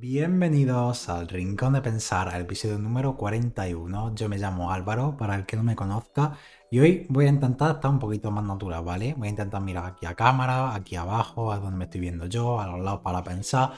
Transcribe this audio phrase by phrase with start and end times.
[0.00, 4.14] Bienvenidos al Rincón de Pensar, al episodio número 41.
[4.14, 6.38] Yo me llamo Álvaro, para el que no me conozca,
[6.70, 9.12] y hoy voy a intentar estar un poquito más natural, ¿vale?
[9.18, 12.58] Voy a intentar mirar aquí a cámara, aquí abajo, a donde me estoy viendo yo,
[12.58, 13.72] a los lados para pensar,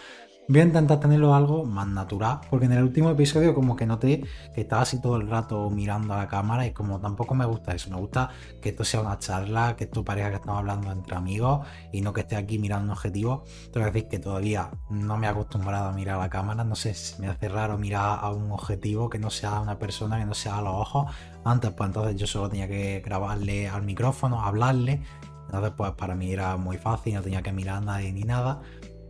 [0.49, 4.25] Voy a intentar tenerlo algo más natural, porque en el último episodio como que noté
[4.53, 7.77] que estaba así todo el rato mirando a la cámara y como tampoco me gusta
[7.77, 8.29] eso, me gusta
[8.61, 12.12] que esto sea una charla, que esto parezca que estamos hablando entre amigos y no
[12.12, 13.45] que esté aquí mirando un objetivo.
[13.73, 16.74] Tengo que decir que todavía no me he acostumbrado a mirar a la cámara, no
[16.74, 20.27] sé si me hace raro mirar a un objetivo que no sea una persona, que
[20.27, 21.06] no sea a los ojos.
[21.45, 25.02] Antes pues entonces yo solo tenía que grabarle al micrófono, hablarle,
[25.47, 28.61] entonces pues para mí era muy fácil, no tenía que mirar a nadie ni nada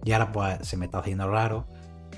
[0.04, 1.66] y ahora pues se me está haciendo raro.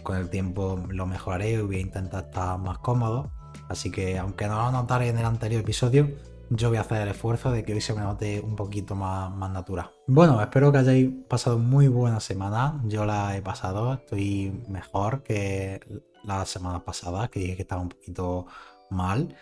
[0.02, 3.30] Con el tiempo lo mejoraré y voy a intentar estar más cómodo.
[3.68, 6.08] Así que aunque no lo notaré en el anterior episodio,
[6.50, 9.34] yo voy a hacer el esfuerzo de que hoy se me note un poquito más,
[9.34, 9.90] más natural.
[10.06, 12.80] Bueno, espero que hayáis pasado muy buena semana.
[12.84, 15.80] Yo la he pasado, estoy mejor que
[16.24, 18.46] la semana pasada, que dije que estaba un poquito
[18.90, 19.34] mal.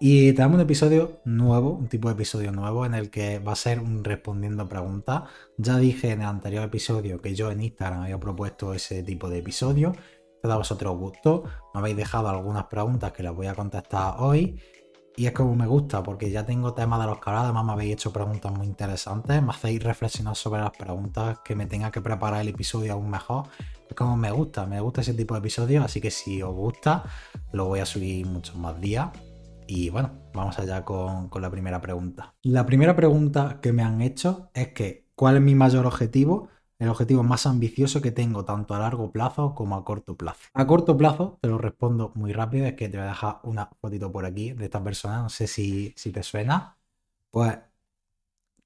[0.00, 3.56] Y tenemos un episodio nuevo, un tipo de episodio nuevo en el que va a
[3.56, 5.22] ser un respondiendo preguntas.
[5.56, 9.38] Ya dije en el anterior episodio que yo en Instagram había propuesto ese tipo de
[9.38, 9.92] episodio.
[10.34, 11.44] Espero a vosotros os gustó.
[11.72, 14.60] Me habéis dejado algunas preguntas que las voy a contestar hoy.
[15.16, 17.92] Y es como me gusta, porque ya tengo temas de los que además me habéis
[17.92, 22.40] hecho preguntas muy interesantes, me hacéis reflexionar sobre las preguntas, que me tenga que preparar
[22.40, 23.44] el episodio aún mejor.
[23.88, 27.04] Es como me gusta, me gusta ese tipo de episodios, así que si os gusta,
[27.52, 29.10] lo voy a subir muchos más días.
[29.66, 32.34] Y bueno, vamos allá con, la primera pregunta.
[32.42, 36.48] La primera pregunta que me han hecho es que, ¿cuál es mi mayor objetivo?
[36.78, 40.48] El objetivo más ambicioso que tengo tanto a largo plazo como a corto plazo.
[40.54, 43.70] A corto plazo, te lo respondo muy rápido, es que te voy a dejar una
[43.80, 46.76] fotito por aquí de esta persona, no sé si, si te suena.
[47.30, 47.58] Pues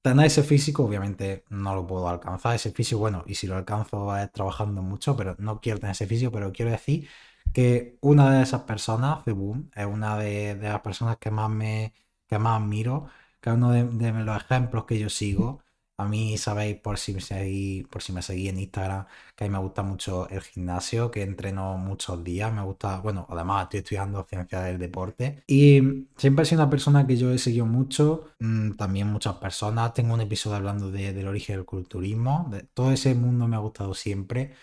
[0.01, 4.15] tener ese físico, obviamente no lo puedo alcanzar, ese físico, bueno, y si lo alcanzo
[4.17, 7.07] es trabajando mucho, pero no quiero tener ese físico, pero quiero decir
[7.53, 11.93] que una de esas personas, Boom, es una de, las personas que más me
[12.27, 13.07] que más admiro,
[13.41, 13.83] que uno de,
[14.23, 15.61] los ejemplos que yo sigo.
[15.97, 19.05] A mí sabéis, por si me seguís, por si me seguís en Instagram,
[19.35, 22.53] que a mí me gusta mucho el gimnasio, que entreno muchos días.
[22.53, 25.43] Me gusta, bueno, además estoy estudiando ciencia del deporte.
[25.47, 28.29] Y siempre he sido una persona que yo he seguido mucho.
[28.39, 29.93] Mm, también muchas personas.
[29.93, 32.47] Tengo un episodio hablando del origen del culturismo.
[32.49, 34.53] De, todo ese mundo me ha gustado siempre.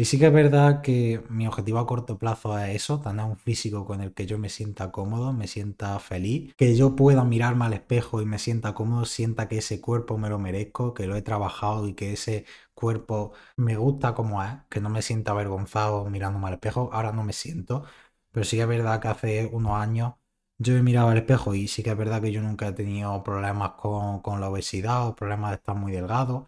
[0.00, 3.36] Y sí que es verdad que mi objetivo a corto plazo es eso, tener un
[3.36, 7.64] físico con el que yo me sienta cómodo, me sienta feliz, que yo pueda mirarme
[7.64, 11.16] al espejo y me sienta cómodo, sienta que ese cuerpo me lo merezco, que lo
[11.16, 16.04] he trabajado y que ese cuerpo me gusta como es, que no me sienta avergonzado
[16.08, 17.82] mirándome al espejo, ahora no me siento,
[18.30, 20.14] pero sí que es verdad que hace unos años
[20.58, 23.20] yo he mirado al espejo y sí que es verdad que yo nunca he tenido
[23.24, 26.46] problemas con, con la obesidad o problemas de estar muy delgado,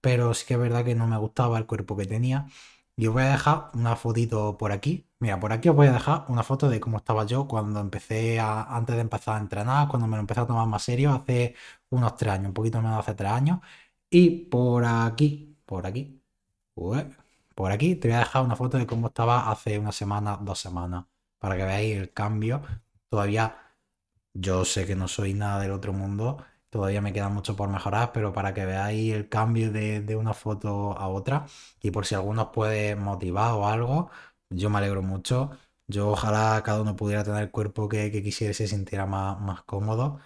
[0.00, 2.46] pero sí que es verdad que no me gustaba el cuerpo que tenía
[2.96, 5.08] y os voy a dejar una fotito por aquí.
[5.18, 8.40] Mira, por aquí os voy a dejar una foto de cómo estaba yo cuando empecé
[8.40, 11.54] a, antes de empezar a entrenar, cuando me lo empecé a tomar más serio, hace
[11.90, 13.60] unos tres años, un poquito menos hace tres años.
[14.10, 16.22] Y por aquí, por aquí,
[17.54, 20.58] por aquí te voy a dejar una foto de cómo estaba hace una semana, dos
[20.60, 21.06] semanas,
[21.38, 22.62] para que veáis el cambio.
[23.08, 23.56] Todavía
[24.34, 28.12] yo sé que no soy nada del otro mundo, Todavía me queda mucho por mejorar,
[28.12, 31.46] pero para que veáis el cambio de, una foto a otra
[31.82, 34.10] y por si alguno os puede motivar o algo,
[34.48, 35.50] yo me alegro mucho.
[35.86, 39.62] Yo ojalá cada uno pudiera tener el cuerpo que, quisiera y se sintiera más, más
[39.64, 40.20] cómodo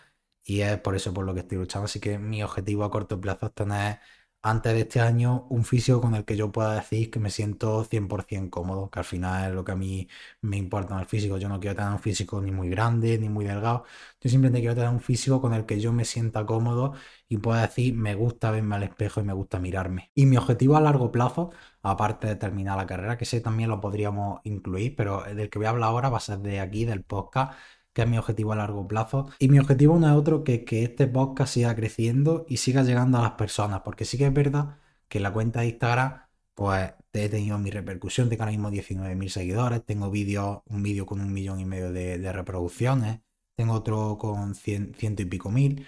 [0.44, 1.86] y es por eso por lo que estoy luchando.
[1.86, 3.98] Así que mi objetivo a corto plazo es tener
[4.42, 7.84] antes de este año un físico con el que yo pueda decir que me siento
[7.84, 10.08] 100% cómodo, que al final es lo que a mí
[10.40, 11.38] me importa en el físico.
[11.38, 13.84] Yo no quiero tener un físico ni muy grande ni muy delgado.
[14.20, 16.94] Yo simplemente quiero tener un físico con el que yo me sienta cómodo
[17.28, 20.10] y pueda decir me gusta verme al espejo y me gusta mirarme.
[20.14, 21.50] Y mi objetivo a largo plazo,
[21.82, 25.66] aparte de terminar la carrera, que ese también lo podríamos incluir, pero del que voy
[25.66, 27.54] a hablar ahora va a ser de aquí, del podcast
[27.96, 29.30] que es mi objetivo a largo plazo.
[29.38, 33.16] Y mi objetivo no es otro que que este podcast siga creciendo y siga llegando
[33.16, 34.76] a las personas, porque sí que es verdad
[35.08, 39.82] que la cuenta de Instagram, pues he tenido mi repercusión, tengo ahora mismo 19.000 seguidores,
[39.86, 43.20] tengo vídeos, un vídeo con un millón y medio de, reproducciones,
[43.54, 45.86] tengo otro con ciento y pico mil.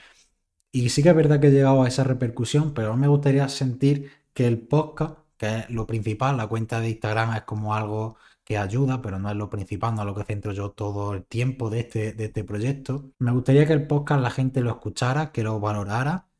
[0.72, 4.11] Y sí que es verdad que he llegado a esa repercusión, pero me gustaría sentir
[4.32, 8.16] que el podcast, que es lo principal, la cuenta de Instagram es como algo
[8.49, 11.25] que ayuda, pero no es lo principal, no es lo que centro yo todo el
[11.27, 13.12] tiempo de este, de este proyecto.
[13.19, 16.31] Me gustaría que el podcast la gente lo escuchara, que lo valorara,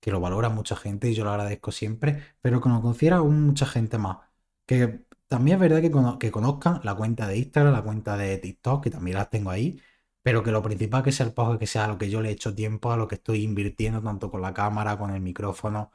[0.00, 3.42] que lo valora mucha gente y yo lo agradezco siempre, pero que lo conociera aún
[3.44, 4.18] mucha gente más.
[4.66, 8.84] Que también es verdad que, que conozcan la cuenta de Instagram, la cuenta de TikTok,
[8.84, 9.80] que también las tengo ahí,
[10.22, 12.32] pero que lo principal que sea el podcast, que sea lo que yo le he
[12.32, 15.90] hecho tiempo, a lo que estoy invirtiendo tanto con la cámara, con el micrófono,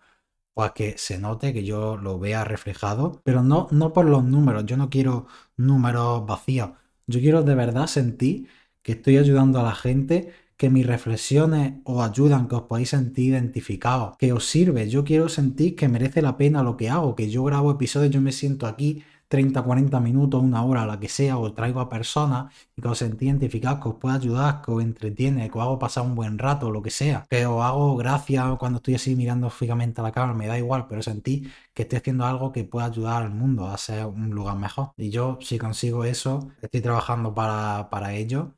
[0.53, 4.65] pues que se note, que yo lo vea reflejado, pero no, no por los números,
[4.65, 5.27] yo no quiero
[5.57, 6.71] números vacíos,
[7.07, 8.47] yo quiero de verdad sentir
[8.81, 13.29] que estoy ayudando a la gente, que mis reflexiones os ayudan, que os podéis sentir
[13.33, 17.29] identificados, que os sirve, yo quiero sentir que merece la pena lo que hago, que
[17.29, 21.37] yo grabo episodios, yo me siento aquí 30, 40 minutos, una hora, la que sea,
[21.37, 24.83] os traigo a personas y que os sentí identificados, que os pueda ayudar, que os
[24.83, 28.57] entretiene, que os hago pasar un buen rato, lo que sea, que os hago gracias
[28.59, 31.99] cuando estoy así mirando fijamente a la cámara, me da igual, pero sentí que estoy
[31.99, 34.91] haciendo algo que pueda ayudar al mundo a ser un lugar mejor.
[34.97, 38.55] Y yo, si consigo eso, estoy trabajando para, para ello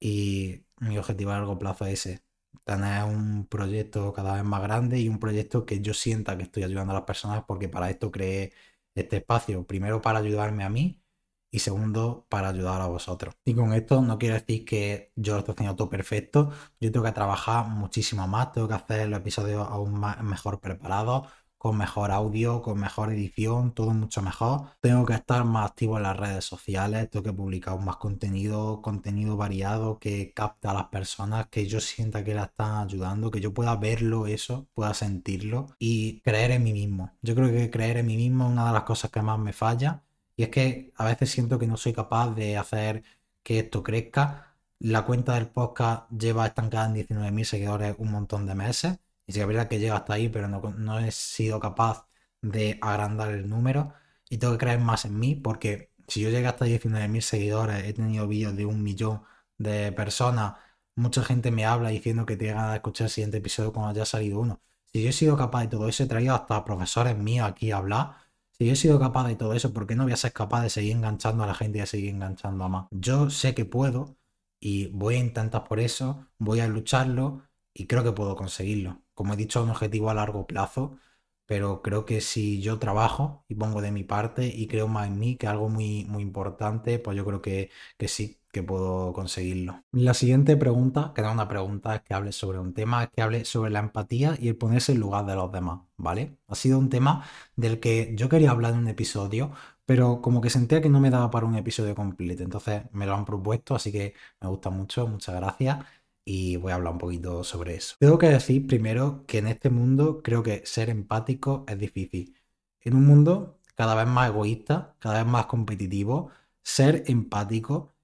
[0.00, 2.22] y mi objetivo a largo plazo es
[2.64, 6.64] tener un proyecto cada vez más grande y un proyecto que yo sienta que estoy
[6.64, 8.52] ayudando a las personas porque para esto creé
[8.96, 11.02] este espacio, primero para ayudarme a mí
[11.50, 13.34] y segundo para ayudar a vosotros.
[13.44, 17.04] Y con esto no quiero decir que yo lo estoy haciendo todo perfecto, yo tengo
[17.06, 21.28] que trabajar muchísimo más, tengo que hacer los episodios aún más, mejor preparados,
[21.58, 24.68] con mejor audio, con mejor edición, todo mucho mejor.
[24.80, 29.36] Tengo que estar más activo en las redes sociales, tengo que publicar más contenido, contenido
[29.36, 33.52] variado que capta a las personas, que yo sienta que la están ayudando, que yo
[33.54, 37.12] pueda verlo eso, pueda sentirlo y creer en mí mismo.
[37.22, 39.52] Yo creo que creer en mí mismo es una de las cosas que más me
[39.52, 40.02] falla
[40.36, 43.02] y es que a veces siento que no soy capaz de hacer
[43.42, 44.54] que esto crezca.
[44.78, 49.40] La cuenta del podcast lleva estancada en 19.000 seguidores un montón de meses y sí
[49.40, 52.06] es verdad que llega hasta ahí, pero no, he sido capaz
[52.42, 53.92] de agrandar el número.
[54.28, 57.92] Y tengo que creer más en mí, porque si yo llegué hasta 19.000 seguidores, he
[57.92, 59.22] tenido vídeos de un millón
[59.58, 60.54] de personas,
[60.94, 64.04] mucha gente me habla diciendo que tiene ganas de escuchar el siguiente episodio cuando haya
[64.06, 64.60] salido uno.
[64.92, 67.78] Si yo he sido capaz de todo eso, he traído hasta profesores míos aquí a
[67.78, 68.16] hablar.
[68.52, 70.62] Si yo he sido capaz de todo eso, ¿por qué no voy a ser capaz
[70.62, 72.86] de seguir enganchando a la gente y de seguir enganchando a más?
[72.90, 74.16] Yo sé que puedo
[74.60, 77.42] y voy a intentar por eso, voy a lucharlo
[77.74, 80.98] y creo que puedo conseguirlo como he dicho, un objetivo a largo plazo,
[81.46, 85.18] pero creo que si yo trabajo y pongo de mi parte y creo más en
[85.18, 89.84] mí, que algo muy, muy importante, pues yo creo que, que sí, que puedo conseguirlo.
[89.92, 93.44] La siguiente pregunta, que es una pregunta, que hable sobre un tema, es que hable
[93.44, 96.36] sobre la empatía y el ponerse en lugar de los demás, ¿vale?
[96.48, 97.24] Ha sido un tema
[97.56, 99.52] del que yo quería hablar en un episodio,
[99.86, 103.14] pero como que sentía que no me daba para un episodio completo, entonces me lo
[103.14, 105.84] han propuesto, así que me gusta mucho, muchas gracias
[106.26, 107.94] y voy a hablar un poquito sobre eso.
[108.00, 112.36] Tengo que decir primero que en este mundo creo que ser empático es difícil.
[112.80, 116.30] En un mundo cada vez más egoísta, cada vez más competitivo,
[116.62, 117.94] ser empático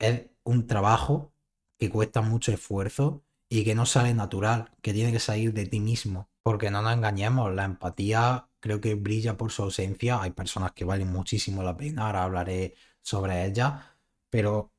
[0.00, 1.32] es un trabajo
[1.78, 5.78] que cuesta mucho esfuerzo y que no sale natural, que tiene que salir de ti
[5.80, 6.30] mismo.
[6.42, 10.20] Porque no nos engañemos, la empatía creo que brilla por su ausencia.
[10.20, 13.84] Hay personas que valen muchísimo la pena, ahora hablaré sobre ellas,
[14.30, 14.72] pero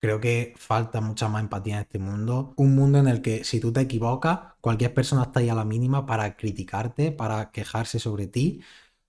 [0.00, 2.54] Creo que falta mucha más empatía en este mundo.
[2.56, 5.64] Un mundo en el que si tú te equivocas, cualquier persona está ahí a la
[5.66, 8.62] mínima para criticarte, para quejarse sobre ti,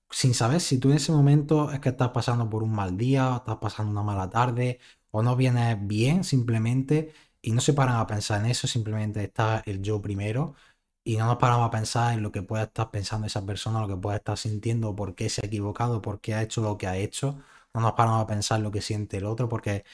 [0.10, 3.36] sin saber si tú en ese momento es que estás pasando por un mal día,
[3.38, 4.80] estás pasando una mala tarde,
[5.12, 9.64] o no vienes bien simplemente, y no se paran a pensar en eso, simplemente está
[9.66, 10.56] el yo primero,
[11.04, 13.88] y no nos paramos a pensar en lo que puede estar pensando esa persona, lo
[13.88, 16.88] que puede estar sintiendo, por qué se ha equivocado, por qué ha hecho lo que
[16.88, 17.40] ha hecho.
[17.74, 19.86] No nos paramos a pensar en lo que siente el otro, porque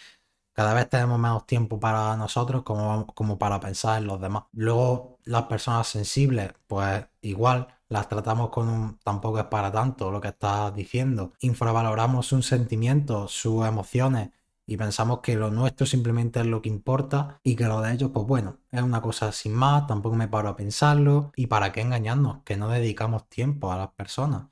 [0.57, 4.45] cada vez tenemos menos tiempo para nosotros como, como para pensar en los demás.
[4.53, 10.19] Luego, las personas sensibles, pues igual las tratamos con un tampoco es para tanto lo
[10.19, 11.33] que estás diciendo.
[11.41, 14.31] Infravaloramos sus sentimientos, sus emociones
[14.65, 18.09] y pensamos que lo nuestro simplemente es lo que importa y que lo de ellos,
[18.11, 21.31] pues bueno, es una cosa sin más, tampoco me paro a pensarlo.
[21.35, 22.41] ¿Y para qué engañarnos?
[22.43, 24.47] Que no dedicamos tiempo a las personas.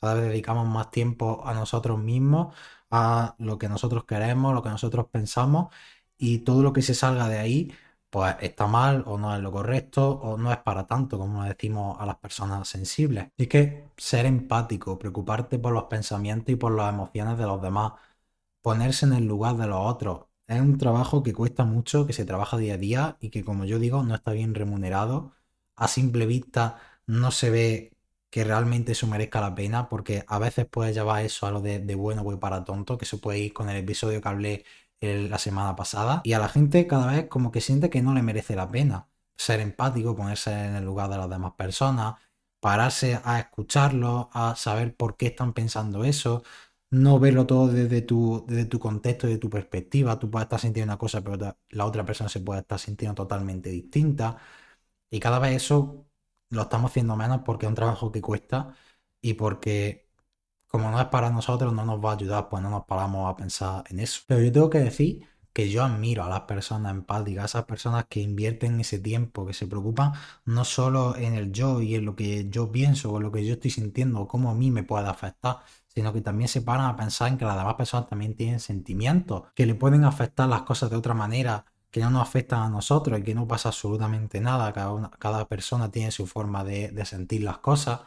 [0.00, 2.54] Cada vez dedicamos más tiempo a nosotros mismos
[2.90, 5.74] a lo que nosotros queremos, lo que nosotros pensamos
[6.16, 7.72] y todo lo que se salga de ahí
[8.10, 11.96] pues está mal o no es lo correcto o no es para tanto como decimos
[12.00, 13.28] a las personas sensibles.
[13.36, 17.60] Y es que ser empático, preocuparte por los pensamientos y por las emociones de los
[17.60, 17.92] demás,
[18.62, 22.24] ponerse en el lugar de los otros, es un trabajo que cuesta mucho, que se
[22.24, 25.32] trabaja día a día y que como yo digo no está bien remunerado.
[25.76, 27.97] A simple vista no se ve
[28.30, 31.80] que realmente eso merezca la pena, porque a veces puede llevar eso a lo de,
[31.94, 34.64] bueno voy para tonto, que se puede ir con el episodio que hablé
[35.00, 38.22] la semana pasada, y a la gente cada vez como que siente que no le
[38.22, 42.16] merece la pena ser empático, ponerse en el lugar de las demás personas,
[42.60, 46.42] pararse a escucharlo, a saber por qué están pensando eso,
[46.90, 50.18] no verlo todo desde tu, desde tu contexto, de tu perspectiva.
[50.18, 53.70] Tú puedes estar sintiendo una cosa, pero la otra persona se puede estar sintiendo totalmente
[53.70, 54.38] distinta.
[55.10, 56.07] Y cada vez eso
[56.50, 58.74] lo estamos haciendo menos porque es un trabajo que cuesta
[59.20, 60.08] y porque
[60.66, 63.36] como no es para nosotros, no nos va a ayudar, pues no nos paramos a
[63.36, 64.22] pensar en eso.
[64.26, 68.06] Pero yo tengo que decir que yo admiro a las personas empáticas, a esas personas
[68.08, 70.12] que invierten ese tiempo, que se preocupan
[70.44, 73.54] no solo en el yo y en lo que yo pienso o lo que yo
[73.54, 76.96] estoy sintiendo o cómo a mí me puede afectar, sino que también se paran a
[76.96, 80.90] pensar en que las demás personas también tienen sentimientos, que le pueden afectar las cosas
[80.90, 84.72] de otra manera, que no nos afectan a nosotros y que no pasa absolutamente nada,
[84.72, 88.00] cada, cada persona tiene su forma de, sentir las cosas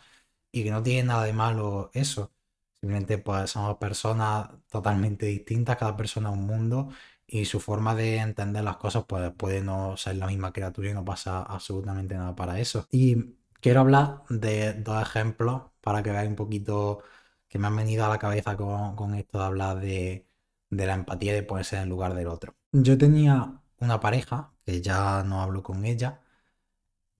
[0.51, 2.31] y que no tiene nada de malo eso.
[2.79, 6.89] Simplemente pues somos personas totalmente distintas, cada persona es un mundo
[7.27, 10.71] y su forma de entender las cosas pues puede no ser la misma que la
[10.71, 12.87] tuya y no pasa absolutamente nada para eso.
[12.91, 17.03] Y quiero hablar de dos ejemplos para que veáis un poquito
[17.47, 20.27] que me han venido a la cabeza con, esto de hablar de,
[20.69, 22.55] de la empatía y de ponerse en el lugar del otro.
[22.71, 26.21] Yo tenía una pareja, que ya no hablo con ella,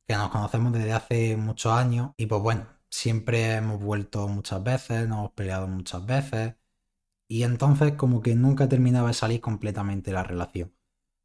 [0.08, 5.08] que nos conocemos desde hace muchos años y pues bueno, siempre hemos vuelto muchas veces,
[5.08, 6.56] nos hemos peleado muchas veces
[7.28, 10.74] y entonces como que nunca terminaba de salir completamente la relación.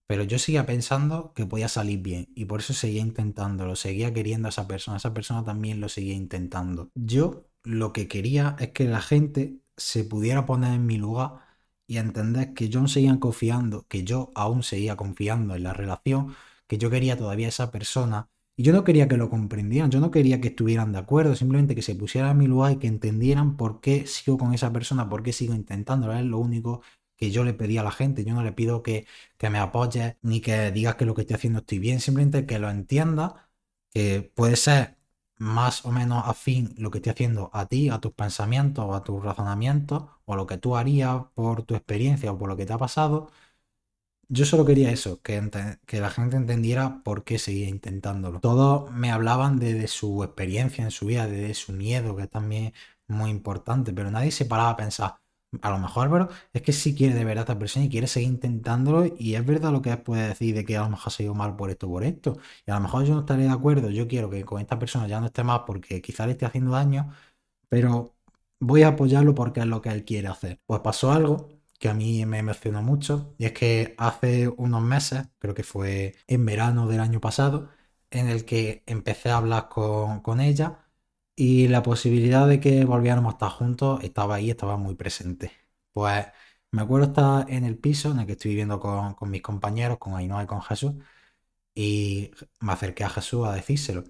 [0.06, 4.48] Pero yo seguía pensando que podía salir bien y por eso seguía intentándolo, seguía queriendo
[4.48, 6.90] a esa persona, esa persona también lo seguía intentando.
[6.94, 11.40] Yo lo que quería es que la gente se pudiera poner en mi lugar
[11.86, 16.34] y entender que yo seguía confiando, que yo aún seguía confiando en la relación,
[16.66, 20.10] que yo quería todavía esa persona y yo no quería que lo comprendieran, yo no
[20.10, 23.56] quería que estuvieran de acuerdo, simplemente que se pusieran a mi lugar y que entendieran
[23.56, 26.10] por qué sigo con esa persona, por qué sigo intentando.
[26.12, 26.82] Es lo único
[27.16, 28.24] que yo le pedí a la gente.
[28.24, 31.36] Yo no le pido que, que me apoyes ni que digas que lo que estoy
[31.36, 33.50] haciendo estoy bien, simplemente que lo entienda,
[33.90, 34.95] que puede ser
[35.38, 39.22] más o menos afín lo que estoy haciendo a ti, a tus pensamientos, a tus
[39.22, 42.78] razonamientos, o lo que tú harías por tu experiencia o por lo que te ha
[42.78, 43.30] pasado
[44.28, 45.40] yo solo quería eso, que,
[45.86, 48.40] que, la gente entendiera por qué seguía intentándolo.
[48.40, 52.72] Todos me hablaban de, su experiencia en su vida, de, su miedo, que también
[53.06, 55.20] muy importante, pero nadie se paraba a pensar,
[55.62, 58.28] a lo mejor Álvaro es que sí quiere de verdad esta persona y quiere seguir
[58.30, 61.34] intentándolo y es verdad lo que puede decir de que a lo mejor ha ido
[61.34, 62.38] mal por esto, por esto.
[62.66, 65.06] Y a lo mejor yo no estaré de acuerdo, yo quiero que con esta persona
[65.08, 67.12] ya no esté más porque quizá le esté haciendo daño,
[67.68, 68.16] pero
[68.60, 70.60] voy a apoyarlo porque es lo que él quiere hacer.
[70.66, 71.48] Pues pasó algo
[71.78, 73.34] que a mí me emocionó mucho.
[73.38, 77.70] Y es que hace unos meses, creo que fue en verano del año pasado,
[78.10, 80.85] en el que empecé a hablar con, ella
[81.36, 85.52] y la posibilidad de que volviéramos a estar juntos estaba ahí, estaba muy presente.
[85.92, 86.26] Pues
[86.72, 89.98] me acuerdo estar en el piso en el que estoy viviendo con, con mis compañeros,
[89.98, 90.94] con Ainhoa y con Jesús,
[91.74, 94.04] y me acerqué a Jesús a decírselo.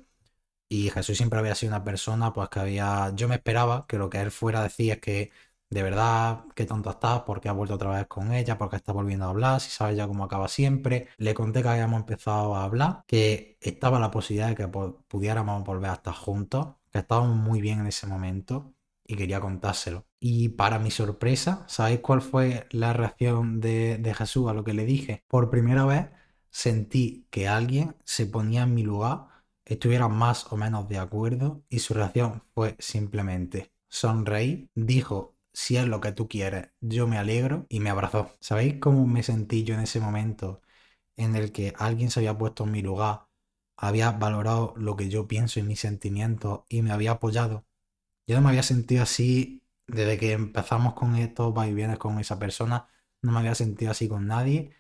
[0.69, 4.11] Y Jesús siempre había sido una persona, pues que había, yo me esperaba que lo
[4.11, 5.31] que él fuera a decir es que
[5.71, 9.25] de verdad, qué tonto estás, porque has vuelto otra vez con ella, porque está volviendo
[9.27, 11.09] a hablar, si sabes ya cómo acaba siempre.
[11.19, 15.91] Le conté que habíamos empezado a hablar, que estaba la posibilidad de que pudiéramos volver
[15.91, 20.07] a estar juntos, que estábamos muy bien en ese momento y quería contárselo.
[20.21, 24.75] Y para mi sorpresa, ¿sabéis cuál fue la reacción de, de Jesús a lo que
[24.75, 25.25] le dije?
[25.29, 26.07] Por primera vez
[26.51, 29.29] sentí que alguien se ponía en mi lugar,
[29.65, 35.87] estuviera más o menos de acuerdo y su reacción fue simplemente sonreír, dijo si es
[35.89, 38.31] lo que tú quieres, yo me alegro y me abrazó.
[38.41, 40.61] ¿Sabéis cómo me sentí yo en ese momento
[41.17, 43.29] en el que alguien se había puesto en mi lugar,
[43.77, 47.67] había valorado lo que yo pienso y mis sentimientos y me había apoyado?
[48.27, 52.89] Yo no me había sentido así desde que empezamos con estos vienes con esa persona,
[53.23, 54.73] no me había sentido así con nadie.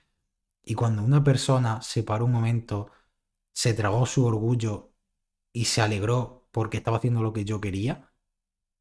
[0.64, 2.90] Y cuando una persona se paró un momento,
[3.54, 4.92] se tragó su orgullo
[5.52, 8.12] y se alegró porque estaba haciendo lo que yo quería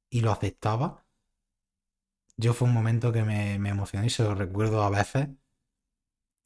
[0.09, 1.04] y lo aceptaba,
[2.37, 5.29] yo fue un momento que me, emocionó y se lo recuerdo a veces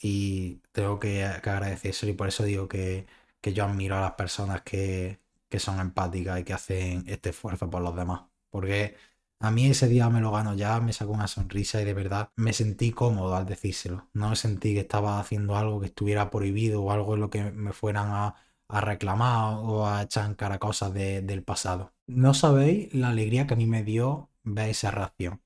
[0.01, 3.07] y tengo que, que eso y por eso digo que,
[3.41, 5.19] yo admiro a las personas que,
[5.57, 8.23] son empáticas y que hacen este esfuerzo por los demás.
[8.49, 8.95] Porque
[9.39, 12.31] a mí ese día me lo gano ya, me sacó una sonrisa y de verdad
[12.35, 14.09] me sentí cómodo al decírselo.
[14.13, 17.51] No me sentí que estaba haciendo algo que estuviera prohibido o algo en lo que
[17.51, 18.35] me fueran a,
[18.81, 21.93] reclamar o a echar en cara cosas del pasado.
[22.07, 25.41] No sabéis la alegría que a mí me dio ver esa reacción.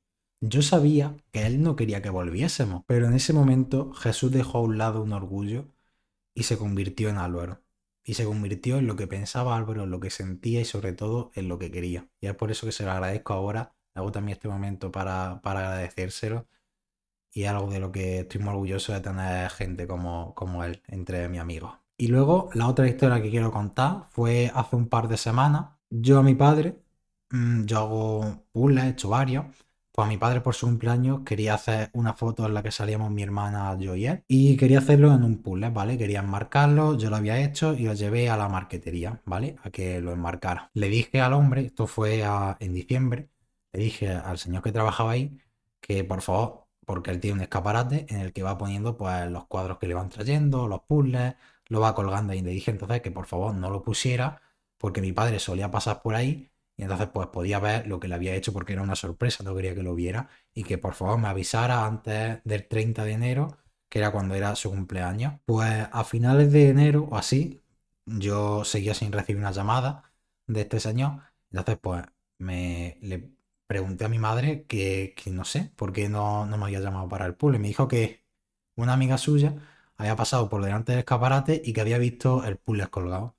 [0.45, 4.61] Yo sabía que él no quería que volviésemos, pero en ese momento Jesús dejó a
[4.61, 5.69] un lado un orgullo
[6.35, 7.61] y se convirtió en Álvaro.
[8.03, 11.31] Y se convirtió en lo que pensaba Álvaro, en lo que sentía y sobre todo
[11.35, 12.09] en lo que quería.
[12.19, 13.73] Y es por eso que se lo agradezco ahora.
[13.93, 16.45] Hago también este momento para, para agradecérselo.
[17.31, 21.29] Y algo de lo que estoy muy orgulloso de tener gente como, como él entre
[21.29, 21.73] mis amigos.
[21.97, 25.67] Y luego la otra historia que quiero contar fue hace un par de semanas.
[25.89, 26.81] Yo a mi padre,
[27.31, 29.45] mm, yo hago puzzles, he hecho varios
[29.93, 33.21] pues mi padre por su cumpleaños quería hacer una foto en la que salíamos mi
[33.23, 34.23] hermana, yo y él.
[34.27, 35.97] Y quería hacerlo en un puzzle, ¿vale?
[35.97, 39.55] Quería enmarcarlo, yo lo había hecho y lo llevé a la marquetería, ¿vale?
[39.63, 40.71] A que lo enmarcara.
[40.73, 42.23] Le dije al hombre, esto fue
[42.59, 43.29] en diciembre,
[43.71, 45.37] le dije al señor que trabajaba ahí
[45.81, 49.45] que por favor porque él tiene un escaparate en el que va poniendo pues los
[49.47, 51.35] cuadros que le van trayendo, los puzzles,
[51.67, 52.41] lo va colgando ahí.
[52.41, 54.41] Le dije entonces que por favor no lo pusiera
[54.77, 58.15] porque mi padre solía pasar por ahí y entonces pues podía ver lo que le
[58.15, 61.19] había hecho porque era una sorpresa, no quería que lo viera y que por favor
[61.19, 63.57] me avisara antes del 30 de enero,
[63.89, 65.39] que era cuando era su cumpleaños.
[65.45, 67.63] Pues a finales de enero o así,
[68.05, 70.11] yo seguía sin recibir una llamada
[70.47, 71.21] de este señor.
[71.51, 72.03] Entonces pues
[72.39, 73.31] me le
[73.67, 77.25] pregunté a mi madre que, no sé por qué no, no me había llamado para
[77.25, 77.59] el puzzle.
[77.59, 78.23] Me dijo que
[78.75, 79.55] una amiga suya
[79.97, 83.35] había pasado por delante del escaparate y que había visto el puzzle colgado.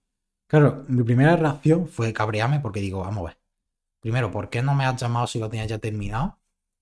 [0.47, 3.39] Claro, mi primera reacción fue cabrearme porque digo, vamos a ver.
[4.01, 6.39] Primero, ¿por qué no me has llamado si lo tenías ya terminado?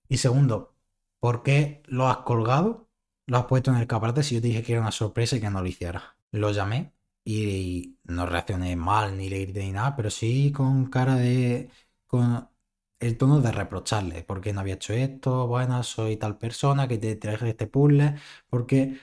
[0.09, 0.75] Y segundo,
[1.19, 2.89] ¿por qué lo has colgado?
[3.27, 5.41] Lo has puesto en el escaparate si yo te dije que era una sorpresa y
[5.41, 6.17] que no lo hiciera.
[6.31, 6.93] Lo llamé
[7.25, 11.69] y no reaccioné mal ni le grité ni nada, pero sí con cara de.
[12.07, 12.49] con
[12.99, 14.23] el tono de reprocharle.
[14.23, 15.47] ¿Por qué no había hecho esto?
[15.47, 18.15] Bueno, soy tal persona que te traje este puzzle.
[18.49, 18.99] Porque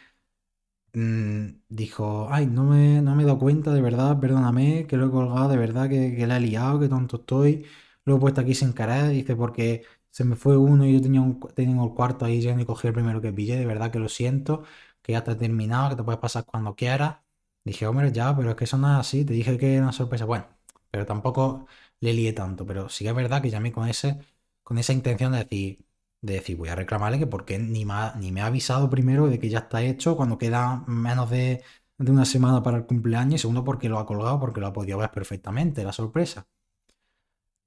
[0.92, 5.10] dijo, ay, no me, no me he dado cuenta, de verdad, perdóname, que lo he
[5.10, 7.66] colgado, de verdad, que, que la he liado, que tonto estoy.
[8.04, 11.20] Lo he puesto aquí sin querer, dice, porque se me fue uno y yo tenía,
[11.20, 13.98] un, tenía el cuarto ahí lleno y cogí el primero que pillé, de verdad que
[13.98, 14.64] lo siento,
[15.02, 17.18] que ya está terminado, que te puedes pasar cuando quieras.
[17.64, 19.92] Dije, hombre, ya, pero es que eso no es así, te dije que era una
[19.92, 20.24] sorpresa.
[20.24, 20.46] Bueno,
[20.90, 21.66] pero tampoco
[22.00, 24.18] le lié tanto, pero sí que es verdad que llamé con ese,
[24.62, 25.84] con esa intención de decir,
[26.22, 27.84] de decir, voy a reclamarle que porque ni,
[28.18, 31.62] ni me ha avisado primero de que ya está hecho cuando queda menos de,
[31.98, 34.98] una semana para el cumpleaños y segundo porque lo ha colgado porque lo ha podido
[34.98, 36.46] ver perfectamente, la sorpresa.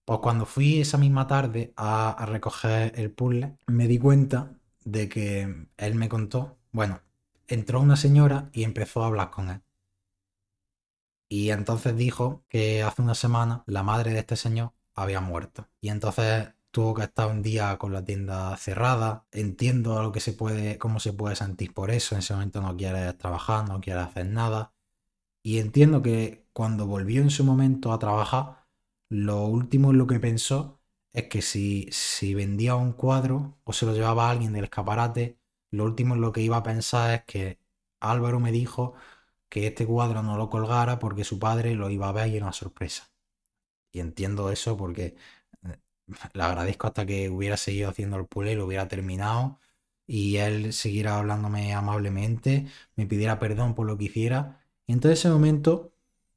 [0.06, 4.52] Pues cuando fui esa misma tarde a, a recoger el puzzle, me di cuenta
[4.84, 7.02] de que él me contó, bueno,
[7.48, 9.62] entró una señora y empezó a hablar con él.
[11.30, 15.68] Y entonces dijo que hace una semana la madre de este señor había muerto.
[15.82, 19.28] Y entonces tuvo que estar un día con la tienda cerrada.
[19.32, 22.16] Entiendo lo que se puede, cómo se puede sentir por eso.
[22.16, 24.74] En ese momento no quieres trabajar, no quieres hacer nada.
[25.44, 28.68] Y entiendo que cuando volvió en su momento a trabajar,
[29.10, 30.82] lo último en lo que pensó
[31.14, 35.40] es que si, si vendía un cuadro o se lo llevaba a alguien del escaparate,
[35.72, 37.60] lo último en lo que iba a pensar es que
[38.00, 38.96] Álvaro me dijo
[39.50, 42.46] que este cuadro no lo colgara porque su padre lo iba a ver y era
[42.48, 43.12] una sorpresa.
[43.92, 45.16] Y entiendo eso porque
[46.34, 49.60] le agradezco hasta que hubiera seguido haciendo el puzzle y lo hubiera terminado
[50.08, 54.62] y él siguiera hablándome amablemente, me pidiera perdón por lo que hiciera.
[54.86, 55.94] Y entonces ese momento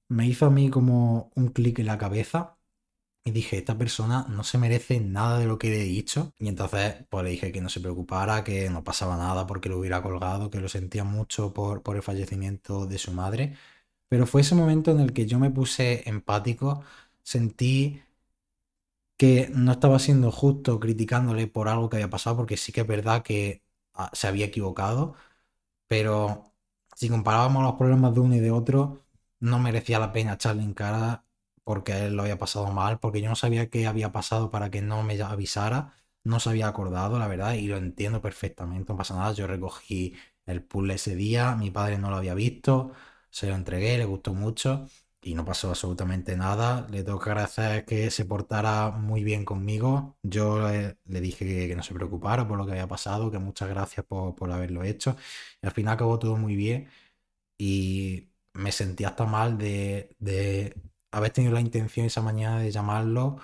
[0.09, 2.57] me hizo a mí como un clic en la cabeza
[3.25, 6.33] y dije, esta persona no se merece nada de lo que le he dicho.
[6.39, 9.79] Y entonces pues le dije que no se preocupara, que no pasaba nada porque lo
[9.79, 13.57] hubiera colgado, que lo sentía mucho por, por el fallecimiento de su madre.
[14.09, 16.85] Pero fue ese momento en el que yo me puse empático,
[17.23, 18.03] sentí
[19.17, 22.87] que no estaba siendo justo criticándole por algo que había pasado, porque sí que es
[22.87, 23.63] verdad que
[23.95, 25.15] ah, se había equivocado,
[25.87, 26.53] pero
[26.97, 29.05] si comparábamos los problemas de uno y de otro,
[29.41, 31.25] no merecía la pena echarle en cara
[31.65, 34.83] porque él lo había pasado mal, porque yo no sabía qué había pasado para que
[34.83, 39.17] no me avisara, no se había acordado, la verdad, y lo entiendo perfectamente, no pasa
[39.17, 40.15] nada, yo recogí
[40.47, 42.93] el puzzle ese día, mi padre no lo había visto,
[43.31, 44.87] se lo entregué, le gustó mucho,
[45.23, 46.87] y no pasó absolutamente nada.
[46.91, 50.17] Le tengo que agradecer que se portara muy bien conmigo.
[50.23, 54.07] Yo le, dije que, no se preocupara por lo que había pasado, que muchas gracias
[54.07, 55.17] por, haberlo hecho.
[55.63, 56.89] Al final acabó todo muy bien
[57.59, 60.17] y me sentí hasta mal de,
[61.11, 63.39] haber tenido la intención esa mañana de llamarlo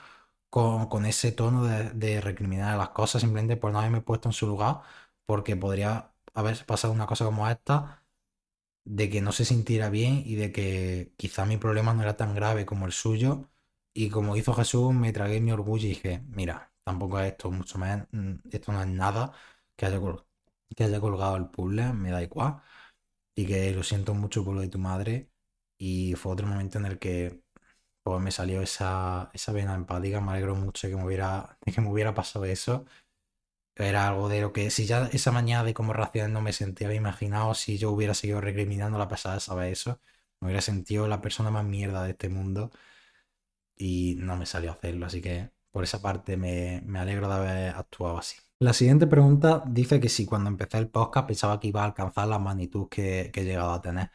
[0.51, 4.47] con, ese tono de, de, recriminar las cosas simplemente por no haberme puesto en su
[4.47, 4.83] lugar,
[5.27, 8.02] porque podría haber pasado una cosa como esta
[8.85, 12.35] de que no se sintiera bien y de que quizá mi problema no era tan
[12.35, 13.51] grave como el suyo.
[13.95, 17.79] Y como hizo Jesús, me tragué mi orgullo y dije, mira, tampoco es esto, mucho
[17.79, 19.33] menos, mm, esto no es nada
[19.77, 20.01] que haya,
[20.77, 22.63] que haya colgado el puzzle, me da igual.
[23.35, 25.31] Y que lo siento mucho por lo de tu madre.
[25.79, 27.43] Y fue otro momento en el que
[28.03, 30.21] pues, me salió esa, esa vena empática.
[30.21, 32.87] Me alegro mucho que me hubiera, de que me hubiera pasado eso.
[33.75, 36.93] Era algo de lo que, si ya esa mañana de cómo reaccioné no me sentía
[36.95, 40.01] imaginado, si yo hubiera seguido recriminando la pasada, ¿sabes eso?
[40.41, 42.71] Me hubiera sentido la persona más mierda de este mundo
[43.77, 47.75] y no me salió a hacerlo, así que por esa parte me, alegro de haber
[47.77, 48.37] actuado así.
[48.59, 52.29] La siguiente pregunta dice que si cuando empecé el podcast pensaba que iba a alcanzar
[52.29, 54.11] la magnitud que, que he llegado a tener.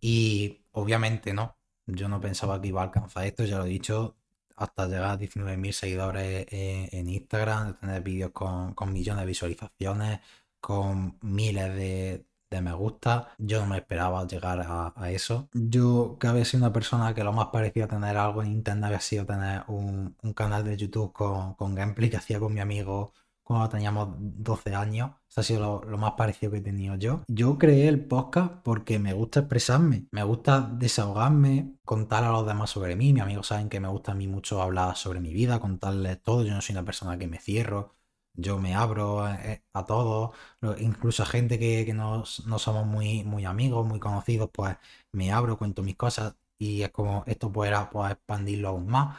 [0.00, 4.16] Y obviamente no, yo no pensaba que iba a alcanzar esto, ya lo he dicho,
[4.60, 10.20] hasta llegar a 19.000 seguidores en, Instagram, tener vídeos con, millones de visualizaciones,
[10.60, 12.26] con miles de,
[12.60, 13.32] me gusta.
[13.38, 15.48] Yo no me esperaba llegar a, eso.
[15.54, 19.00] Yo que había sido una persona que lo más parecía tener algo en internet había
[19.00, 23.12] sido tener un, canal de YouTube con, con gameplay que hacía con mi amigo
[23.50, 25.10] cuando teníamos 12 años.
[25.28, 27.24] Eso ha sido lo, más parecido que he tenido yo.
[27.26, 32.70] Yo creé el podcast porque me gusta expresarme, me gusta desahogarme, contar a los demás
[32.70, 33.12] sobre mí.
[33.12, 36.44] Mis amigos saben que me gusta a mí mucho hablar sobre mi vida, contarles todo.
[36.44, 37.96] Yo no soy una persona que me cierro.
[38.34, 40.30] Yo me abro eh, a, todos,
[40.78, 44.76] incluso a gente que, no, somos muy, muy amigos, muy conocidos, pues
[45.12, 49.18] me abro, cuento mis cosas y es como esto pueda pues, expandirlo aún más.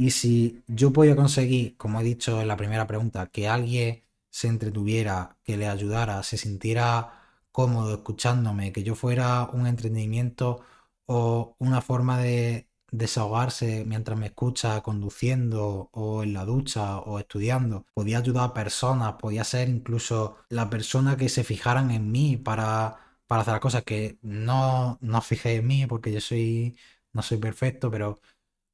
[0.00, 4.48] Y si yo podía conseguir, como he dicho en la primera pregunta, que alguien se
[4.48, 7.12] entretuviera, que le ayudara, se sintiera
[7.52, 10.64] cómodo escuchándome, que yo fuera un entretenimiento
[11.06, 17.84] o una forma de desahogarse mientras me escucha conduciendo o en la ducha o estudiando,
[17.92, 22.96] podía ayudar a personas, podía ser incluso la persona que se fijaran en mí para,
[23.26, 26.76] para hacer cosas que no, no fijé en mí porque yo soy,
[27.12, 28.20] no soy perfecto, pero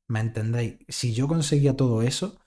[0.08, 0.78] ¿Me entendéis?
[0.88, 2.38] Si yo conseguía todo eso,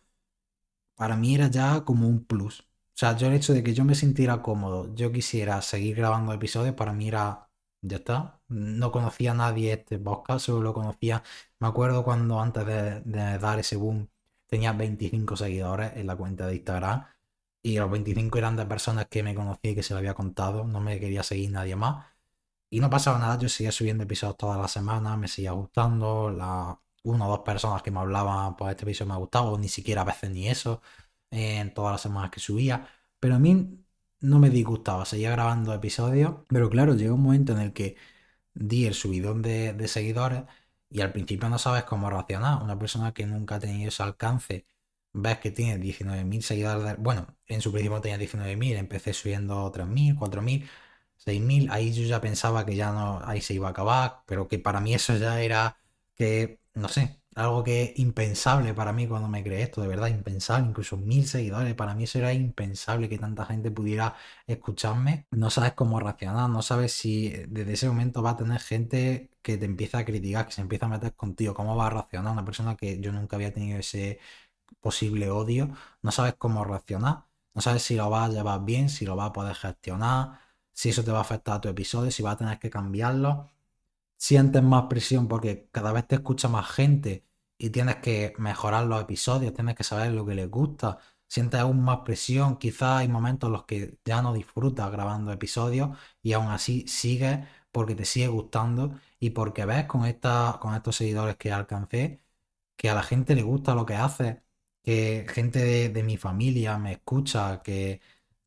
[0.95, 2.61] para mí era ya como un plus.
[2.61, 2.65] O
[2.99, 6.75] sea, yo el hecho de que yo me sintiera cómodo, yo quisiera seguir grabando episodios,
[6.75, 7.49] para mí era,
[7.81, 8.41] ya está.
[8.49, 11.23] No conocía a nadie este podcast, solo lo conocía.
[11.59, 13.01] Me acuerdo cuando antes de,
[13.39, 14.09] dar ese boom
[14.47, 17.05] tenía 25 seguidores en la cuenta de Instagram
[17.61, 20.65] y los 25 eran de personas que me conocía y que se lo había contado,
[20.65, 22.07] no me quería seguir nadie más.
[22.69, 26.79] Y no pasaba nada, yo seguía subiendo episodios todas las semanas, me seguía gustando, la,
[27.03, 30.01] una o dos personas que me hablaban, pues este episodio me ha gustado, ni siquiera
[30.01, 30.81] a veces ni eso,
[31.31, 32.87] en todas las semanas que subía.
[33.19, 33.83] Pero a mí
[34.21, 37.95] no me disgustaba, seguía grabando episodios, pero claro, llegó un momento en el que
[38.53, 40.43] di el subidón de, seguidores
[40.89, 42.63] y al principio no sabes cómo reaccionar.
[42.63, 44.65] Una persona que nunca ha tenido ese alcance,
[45.13, 50.69] ves que tiene 19.000 seguidores, bueno, en su principio tenía 19.000, empecé subiendo 3.000, 4.000.
[51.17, 54.59] 6.000, ahí yo ya pensaba que ya no, ahí se iba a acabar, pero que
[54.59, 55.77] para mí eso ya era
[56.15, 60.07] que no sé, algo que es impensable para mí cuando me creé esto, de verdad,
[60.07, 64.15] impensable, incluso mil seguidores, para mí eso era impensable que tanta gente pudiera
[64.47, 69.31] escucharme, no sabes cómo reaccionar, no sabes si desde ese momento va a tener gente
[69.41, 72.33] que te empieza a criticar, que se empieza a meter contigo, cómo va a reaccionar
[72.33, 74.19] una persona que yo nunca había tenido ese
[74.81, 75.69] posible odio,
[76.01, 79.29] no sabes cómo reaccionar, no sabes si lo vas a llevar bien, si lo vas
[79.29, 80.39] a poder gestionar,
[80.73, 83.49] si eso te va a afectar a tu episodio, si vas a tener que cambiarlo
[84.19, 87.25] sientes más presión porque cada vez te escucha más gente
[87.57, 91.81] y tienes que mejorar los episodios, tienes que saber lo que les gusta, sientes aún
[91.83, 96.49] más presión, quizás hay momentos en los que ya no disfrutas grabando episodios y aún
[96.49, 97.39] así sigues
[97.71, 102.21] porque te sigue gustando y porque ves con, esta, con estos seguidores que alcancé
[102.75, 104.37] que a la gente le gusta lo que haces,
[104.83, 108.01] que gente de mi familia me escucha, que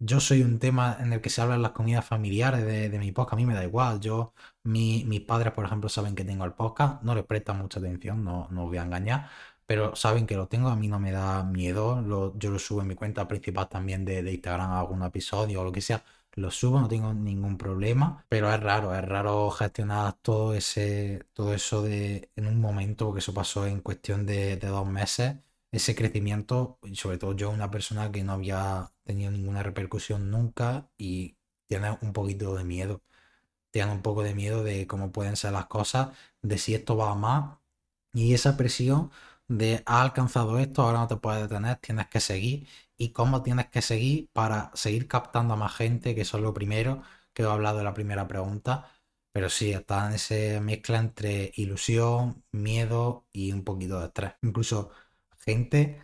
[0.05, 3.35] yo soy un tema en el que se hablan las comidas familiares de, mi podcast,
[3.35, 4.01] a mí me da igual.
[4.01, 4.35] Yo,
[4.65, 8.49] mis padres, por ejemplo, saben que tengo el podcast, no les prestan mucha atención, no,
[8.51, 9.31] no os voy a engañar,
[9.67, 12.03] pero saben que lo tengo, a mí no me da miedo.
[12.37, 15.73] yo lo subo en mi cuenta principal también de, de Instagram, algún episodio o lo
[15.73, 20.55] que sea, lo subo, no tengo ningún problema, pero es raro, es raro gestionar todo
[20.55, 24.87] ese, todo eso de en un momento, porque eso pasó en cuestión de, de dos
[24.89, 25.37] meses
[25.73, 31.37] ese crecimiento, sobre todo yo, una persona que no había tenido ninguna repercusión nunca y
[31.69, 33.03] tiene un poquito de miedo.
[33.71, 36.11] Tiene un poco de miedo de cómo pueden ser las cosas,
[36.43, 37.59] de si esto va a más.
[38.13, 39.11] Y esa presión
[39.49, 42.69] de ha alcanzado esto, ahora no te puedes detener, tienes que seguir.
[42.97, 46.55] Y cómo tienes que seguir para seguir captando a más gente, que eso es lo
[46.55, 48.91] primero que he hablado de la primera pregunta.
[49.33, 54.35] Pero sí, está en esa mezcla entre ilusión, miedo y un poquito de estrés.
[54.43, 54.91] Incluso
[55.45, 56.01] gente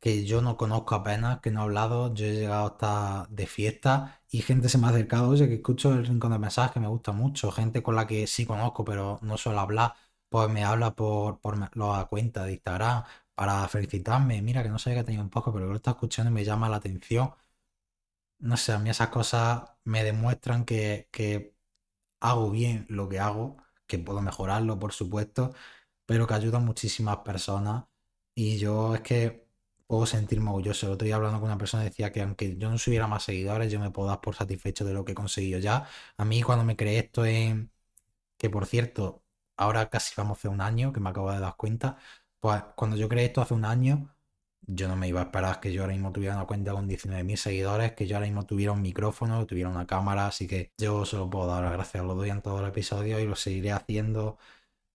[0.00, 4.22] que yo no conozco apenas, que no he hablado, yo he llegado hasta de fiesta
[4.30, 6.88] y gente se me ha acercado, oye, que escucho el rincón de mensajes que me
[6.88, 9.94] gusta mucho, gente con la que sí conozco, pero no suelo hablar,
[10.28, 15.00] pues me habla por, por la cuenta de Instagram para felicitarme, mira que no sabía
[15.00, 17.32] que tenía un poco, pero lo está escuchando y me llama la atención.
[18.38, 21.54] No sé, a mí esas cosas me demuestran que, que
[22.20, 25.54] hago bien lo que hago, que puedo mejorarlo, por supuesto,
[26.06, 27.84] pero que ayuda muchísimas personas
[28.34, 29.46] y yo es que
[29.86, 30.86] puedo sentirme orgulloso.
[30.86, 33.70] El otro día hablando con una persona decía que aunque yo no subiera más seguidores,
[33.72, 35.86] yo me puedo dar por satisfecho de lo que he conseguido ya.
[36.16, 37.70] A mí cuando me creé esto en...
[38.36, 39.24] Que por cierto,
[39.56, 41.98] ahora casi vamos hace un año, que me acabo de dar cuenta,
[42.40, 44.14] pues cuando yo creé esto hace un año,
[44.62, 47.36] yo no me iba a esperar que yo ahora mismo tuviera una cuenta con 19.000
[47.36, 51.30] seguidores, que yo ahora mismo tuviera un micrófono, tuviera una cámara, así que yo solo
[51.30, 54.38] puedo dar las gracias, lo doy en todo el episodio y lo seguiré haciendo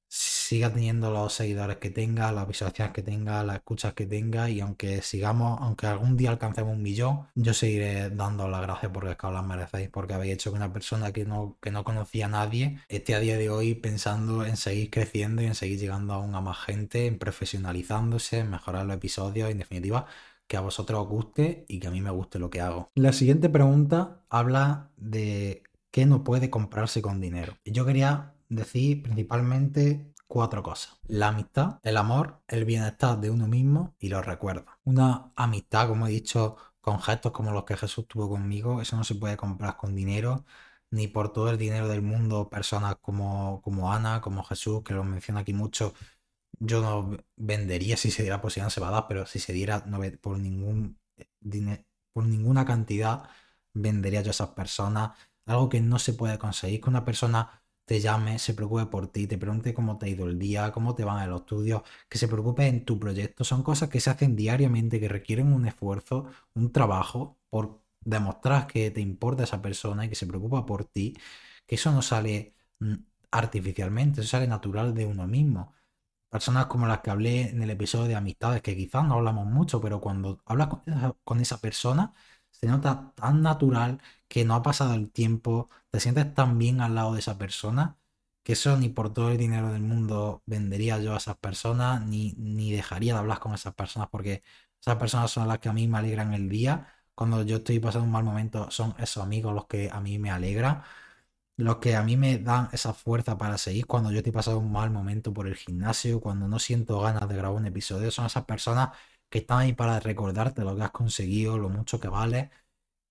[0.09, 4.61] siga teniendo los seguidores que tenga, las visualizaciones que tenga, las escuchas que tenga y
[4.61, 9.17] aunque sigamos, aunque algún día alcancemos un millón, yo seguiré dando las gracias porque es
[9.17, 12.27] que os las merecéis, porque habéis hecho que una persona que no, que no conocía
[12.27, 16.13] a nadie esté a día de hoy pensando en seguir creciendo y en seguir llegando
[16.13, 20.05] aún a más gente, en profesionalizándose, en mejorar los episodios, en definitiva,
[20.47, 22.89] que a vosotros os guste y que a mí me guste lo que hago.
[22.95, 27.57] La siguiente pregunta habla de qué no puede comprarse con dinero.
[27.65, 30.97] Yo quería decir principalmente cuatro cosas.
[31.07, 34.65] La amistad, el amor, el bienestar de uno mismo y los recuerdos.
[34.83, 39.03] Una amistad, como he dicho, con gestos como los que Jesús tuvo conmigo, eso no
[39.03, 40.45] se puede comprar con dinero,
[40.91, 45.03] ni por todo el dinero del mundo, personas como, como Ana, como Jesús, que lo
[45.03, 45.93] menciona aquí mucho,
[46.59, 49.39] yo no vendería si se diera por si no se va a dar, pero si
[49.39, 50.99] se diera no, por ningún
[51.39, 51.83] dinero,
[52.13, 53.29] por ninguna cantidad,
[53.73, 55.17] vendería yo a esas personas.
[55.45, 59.27] Algo que no se puede conseguir, que una persona te llame, se preocupe por ti,
[59.27, 62.19] te pregunte cómo te ha ido el día, cómo te van en los estudios, que
[62.19, 63.45] se preocupe en tu proyecto.
[63.45, 68.91] Son cosas que se hacen diariamente, que requieren un esfuerzo, un trabajo por demostrar que
[68.91, 71.15] te importa esa persona y que se preocupa por ti,
[71.65, 72.93] que eso no sale mm,
[73.31, 75.73] artificialmente, eso sale natural de uno mismo.
[76.29, 79.79] Personas como las que hablé en el episodio de amistades, que quizás no hablamos mucho,
[79.81, 80.69] pero cuando hablas
[81.23, 82.13] con esa persona,
[82.59, 86.95] se nota tan natural que no ha pasado el tiempo, te sientes tan bien al
[86.95, 87.97] lado de esa persona,
[88.43, 92.33] que eso ni por todo el dinero del mundo vendería yo a esas personas, ni,
[92.37, 94.43] ni dejaría de hablar con esas personas, porque
[94.81, 96.87] esas personas son las que a mí me alegran el día.
[97.15, 100.31] Cuando yo estoy pasando un mal momento, son esos amigos los que a mí me
[100.31, 100.83] alegran,
[101.57, 103.85] los que a mí me dan esa fuerza para seguir.
[103.87, 107.35] Cuando yo estoy pasando un mal momento por el gimnasio, cuando no siento ganas de
[107.35, 108.89] grabar un episodio, son esas personas
[109.29, 112.51] que están ahí para recordarte lo que has conseguido, lo mucho que vale.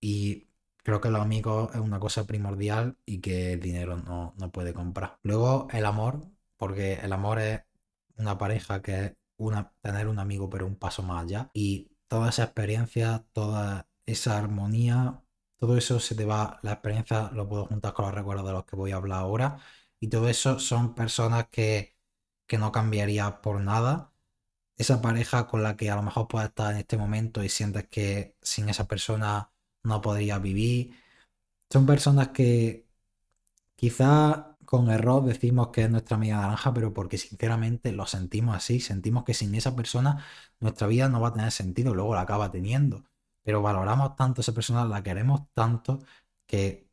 [0.00, 0.48] Y
[0.82, 5.18] creo que los amigos es una cosa primordial y que el dinero no, puede comprar.
[5.22, 6.20] Luego el amor,
[6.56, 7.62] porque el amor es
[8.16, 11.50] una pareja que es una, tener un amigo pero un paso más allá.
[11.54, 15.22] Y toda esa experiencia, toda esa armonía,
[15.58, 18.64] todo eso se te va, la experiencia lo puedo juntar con los recuerdos de los
[18.64, 19.58] que voy a hablar ahora.
[20.00, 21.96] Y todo eso son personas que,
[22.46, 24.12] que no cambiaría por nada
[24.76, 27.86] esa pareja con la que a lo mejor puedes estar en este momento y sientes
[27.88, 29.50] que sin esa persona
[29.82, 30.94] no podrías vivir.
[31.70, 32.86] Son personas que
[33.76, 38.80] quizá con error decimos que es nuestra amiga naranja, pero porque sinceramente lo sentimos así,
[38.80, 40.24] sentimos que sin esa persona
[40.60, 43.04] nuestra vida no va a tener sentido, luego la acaba teniendo.
[43.42, 46.00] Pero valoramos tanto a esa persona, la queremos tanto,
[46.46, 46.88] que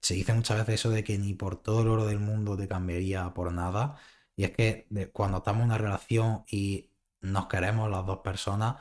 [0.00, 2.68] se dice muchas veces eso de que ni por todo el oro del mundo te
[2.68, 3.98] cambiaría por nada.
[4.36, 6.90] Y es que cuando estamos en una relación y
[7.26, 8.76] nos queremos las dos personas,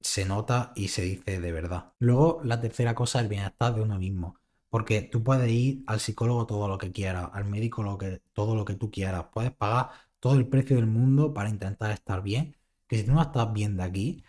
[0.00, 1.92] se nota y se dice de verdad.
[1.98, 4.38] Luego, la tercera cosa es el bienestar de uno mismo.
[4.68, 8.54] Porque tú puedes ir al psicólogo todo lo que quieras, al médico lo que, todo
[8.54, 9.26] lo que tú quieras.
[9.32, 12.56] Puedes pagar todo el precio del mundo para intentar estar bien.
[12.86, 14.24] Que si tú no estás bien de aquí,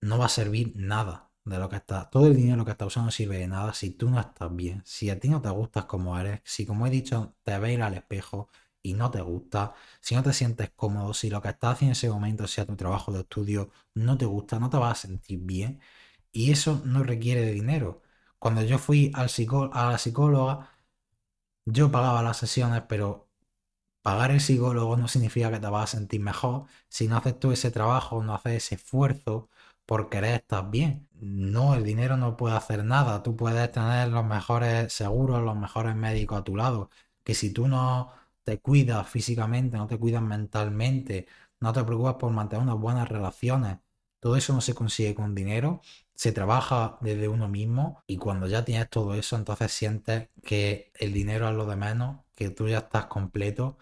[0.00, 2.10] no va a servir nada de lo que estás.
[2.10, 4.82] Todo el dinero que estás usando no sirve de nada si tú no estás bien.
[4.84, 7.82] Si a ti no te gustas como eres, si como he dicho, te ves ir
[7.82, 8.48] al espejo
[8.82, 11.92] y no te gusta, si no te sientes cómodo, si lo que estás haciendo en
[11.92, 15.40] ese momento, sea tu trabajo de estudio, no te gusta, no te vas a sentir
[15.40, 15.80] bien.
[16.32, 18.02] Y eso no requiere de dinero.
[18.38, 19.30] Cuando yo fui al
[19.72, 20.70] a la psicóloga,
[21.64, 23.28] yo pagaba las sesiones, pero
[24.02, 26.66] pagar el psicólogo no significa que te vas a sentir mejor.
[26.88, 29.50] Si no haces tú ese trabajo, no haces ese esfuerzo
[29.86, 31.08] por querer estar bien.
[31.20, 33.22] No, el dinero no puede hacer nada.
[33.22, 36.90] Tú puedes tener los mejores seguros, los mejores médicos a tu lado.
[37.24, 38.12] Que si tú no
[38.44, 41.26] te cuidas físicamente, no te cuidas mentalmente,
[41.60, 43.78] no te preocupas por mantener unas buenas relaciones,
[44.20, 45.80] todo eso no se consigue con dinero,
[46.14, 51.12] se trabaja desde uno mismo y cuando ya tienes todo eso, entonces sientes que el
[51.12, 53.78] dinero es lo de menos, que tú ya estás completo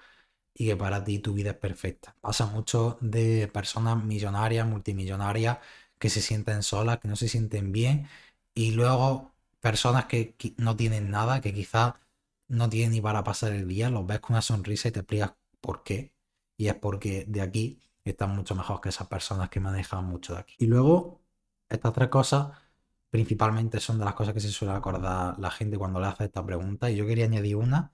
[0.54, 2.16] y que para ti tu vida es perfecta.
[2.20, 5.58] Pasa mucho de personas millonarias, multimillonarias,
[5.98, 8.08] que se sienten solas, que no se sienten bien
[8.54, 11.94] y luego personas que no tienen nada, que quizás
[12.50, 15.34] no tiene ni para pasar el día, los ves con una sonrisa y te explicas
[15.60, 16.12] por qué.
[16.56, 20.40] Y es porque de aquí están mucho mejor que esas personas que manejan mucho de
[20.40, 20.54] aquí.
[20.58, 21.22] Y luego,
[21.68, 22.48] estas tres cosas
[23.08, 26.44] principalmente son de las cosas que se suele acordar la gente cuando le hace esta
[26.44, 26.90] pregunta.
[26.90, 27.92] Y yo quería añadir una,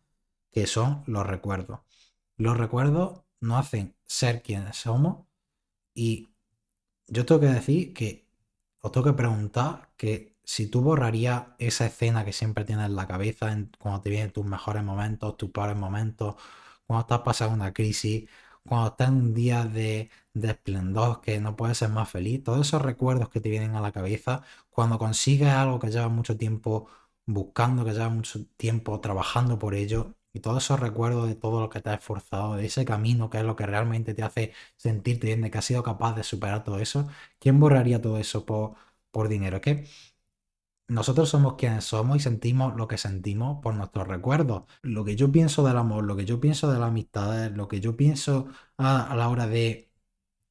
[0.51, 1.81] que son los recuerdos.
[2.37, 5.27] Los recuerdos nos hacen ser quienes somos.
[5.95, 6.31] Y
[7.09, 8.27] yo tengo que decir que
[8.81, 13.06] os tengo que preguntar que si tú borrarías esa escena que siempre tienes en la
[13.09, 16.37] cabeza cuando te vienen tus mejores momentos, tus peores momentos,
[16.87, 18.28] cuando estás pasando una crisis,
[18.66, 22.66] cuando estás en un día de, de, esplendor que no puedes ser más feliz, todos
[22.66, 26.88] esos recuerdos que te vienen a la cabeza, cuando consigues algo que llevas mucho tiempo
[27.26, 31.70] buscando, que llevas mucho tiempo trabajando por ello, y todos esos recuerdos de todo lo
[31.70, 35.26] que te has esforzado, de ese camino que es lo que realmente te hace sentirte
[35.28, 38.74] bien, de que has sido capaz de superar todo eso, ¿quién borraría todo eso por,
[39.11, 39.61] por dinero?
[39.61, 39.87] ¿Qué?
[40.88, 44.64] Nosotros somos quienes somos y sentimos lo que sentimos por nuestros recuerdos.
[44.83, 47.81] Lo que yo pienso del amor, lo que yo pienso de la amistad, lo que
[47.81, 49.90] yo pienso a, la hora de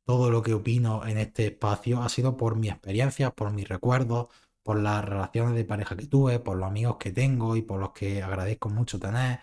[0.06, 4.30] todo lo que opino en este espacio ha sido por mi experiencia, por mis recuerdos,
[4.64, 7.92] por las relaciones de pareja que tuve, por los amigos que tengo y por los
[7.92, 9.40] que agradezco mucho tener,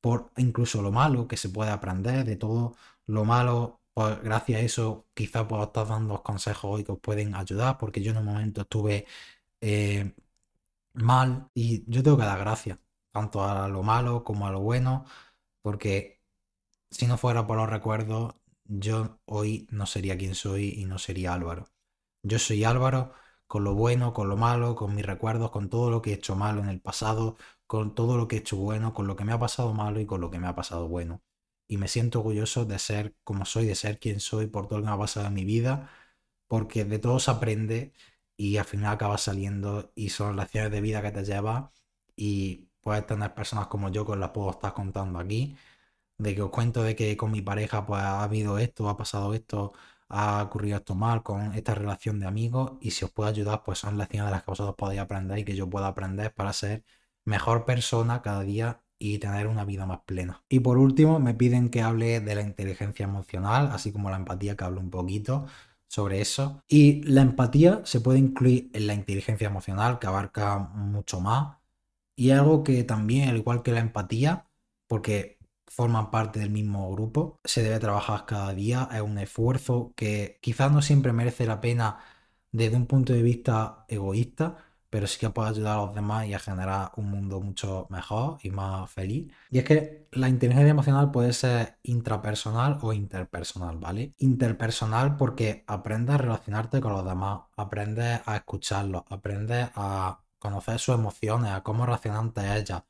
[0.00, 3.80] por incluso lo malo que se puede aprender de todo lo malo.
[3.94, 8.02] Pues gracias a eso quizás puedo estar dando consejos hoy que os pueden ayudar porque
[8.02, 9.06] yo en un momento estuve
[9.60, 10.14] eh,
[10.96, 12.78] mal y yo tengo que dar gracias
[13.12, 15.04] tanto a lo malo como a lo bueno
[15.62, 16.22] porque
[16.90, 21.34] si no fuera por los recuerdos yo hoy no sería quien soy y no sería
[21.34, 21.68] Álvaro.
[22.22, 23.12] Yo soy Álvaro
[23.46, 26.34] con lo bueno, con lo malo, con mis recuerdos, con todo lo que he hecho
[26.36, 29.32] malo en el pasado, con todo lo que he hecho bueno, con lo que me
[29.32, 31.22] ha pasado malo y con lo que me ha pasado bueno.
[31.68, 34.84] Y me siento orgulloso de ser como soy, de ser quien soy por todo lo
[34.84, 35.90] que me ha pasado en mi vida,
[36.48, 37.92] porque de todo se aprende
[38.36, 41.70] y al final acaba saliendo y son lecciones de vida que te llevas
[42.16, 45.56] y puedes tener personas como yo que las puedo estar contando aquí
[46.18, 49.34] de que os cuento de que con mi pareja pues ha habido esto, ha pasado
[49.34, 49.72] esto,
[50.08, 53.78] ha ocurrido esto mal con esta relación de amigos y si os puedo ayudar pues
[53.78, 56.84] son lecciones de las que vosotros podéis aprender y que yo pueda aprender para ser
[57.24, 60.42] mejor persona cada día y tener una vida más plena.
[60.48, 64.56] Y por último me piden que hable de la inteligencia emocional, así como la empatía,
[64.56, 65.46] que hable un poquito
[65.88, 66.62] sobre eso.
[66.68, 71.58] Y la empatía se puede incluir en la inteligencia emocional, que abarca mucho más.
[72.16, 74.48] Y algo que también, al igual que la empatía,
[74.86, 77.40] porque forman parte del mismo grupo.
[77.44, 81.98] Se debe trabajar cada día, es un esfuerzo que quizás no siempre merece la pena
[82.52, 84.56] desde un punto de vista egoísta,
[84.90, 88.38] pero sí que puede ayudar a los demás y a generar un mundo mucho mejor
[88.42, 89.32] y más feliz.
[89.50, 94.14] Y es que la inteligencia emocional puede ser intrapersonal o interpersonal, ¿vale?
[94.18, 100.94] Interpersonal porque aprendes a relacionarte con los demás, aprendes a escucharlos, aprendes a conocer sus
[100.94, 102.82] emociones, a cómo reaccionan ante ellas,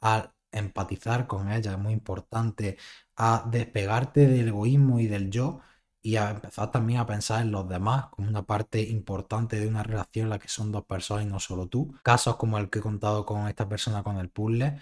[0.00, 2.76] a empatizar con ella, es muy importante,
[3.16, 5.60] a despegarte del egoísmo y del yo
[6.02, 9.82] y a empezar también a pensar en los demás como una parte importante de una
[9.82, 11.94] relación en la que son dos personas y no solo tú.
[12.02, 14.80] Casos como el que he contado con esta persona con el puzzle,